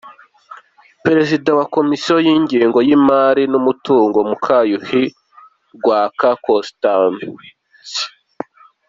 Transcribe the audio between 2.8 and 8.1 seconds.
y’imari n’umutungo, Mukayuhi Rwaka Constance.